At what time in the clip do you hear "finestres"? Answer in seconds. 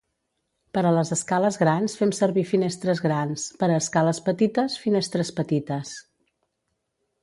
2.53-3.03, 4.89-5.37